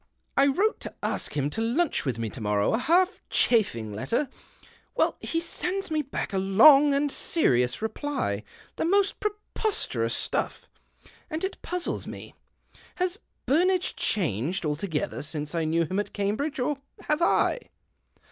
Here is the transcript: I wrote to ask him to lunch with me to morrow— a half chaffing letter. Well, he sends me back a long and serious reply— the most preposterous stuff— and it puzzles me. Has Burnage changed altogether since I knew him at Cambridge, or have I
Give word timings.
I 0.35 0.47
wrote 0.47 0.79
to 0.79 0.95
ask 1.03 1.37
him 1.37 1.51
to 1.51 1.61
lunch 1.61 2.05
with 2.05 2.17
me 2.17 2.31
to 2.31 2.41
morrow— 2.41 2.73
a 2.73 2.79
half 2.79 3.21
chaffing 3.29 3.93
letter. 3.93 4.29
Well, 4.95 5.15
he 5.19 5.39
sends 5.39 5.91
me 5.91 6.01
back 6.01 6.33
a 6.33 6.39
long 6.39 6.91
and 6.95 7.11
serious 7.11 7.83
reply— 7.83 8.41
the 8.77 8.85
most 8.85 9.19
preposterous 9.19 10.15
stuff— 10.15 10.67
and 11.29 11.43
it 11.43 11.61
puzzles 11.61 12.07
me. 12.07 12.33
Has 12.95 13.19
Burnage 13.45 13.95
changed 13.95 14.65
altogether 14.65 15.21
since 15.21 15.53
I 15.53 15.65
knew 15.65 15.85
him 15.85 15.99
at 15.99 16.13
Cambridge, 16.13 16.57
or 16.59 16.79
have 17.07 17.21
I 17.21 17.59